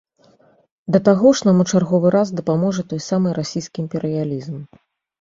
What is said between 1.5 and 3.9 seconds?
нам у чарговы раз дапаможа той самы расійскі